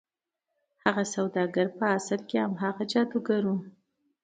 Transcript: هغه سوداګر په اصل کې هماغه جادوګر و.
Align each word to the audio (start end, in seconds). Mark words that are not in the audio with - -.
هغه 0.83 1.03
سوداګر 1.15 1.67
په 1.77 1.85
اصل 1.97 2.19
کې 2.29 2.37
هماغه 2.45 2.83
جادوګر 2.91 3.43
و. 3.49 3.53